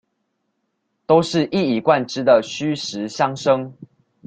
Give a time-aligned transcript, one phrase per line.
[1.05, 3.77] 都是一以貫之的虛實相生